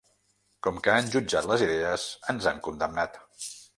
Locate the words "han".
1.01-1.11, 2.53-2.63